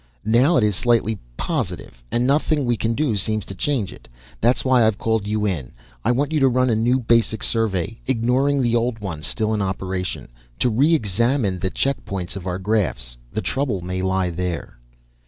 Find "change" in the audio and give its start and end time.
3.53-3.91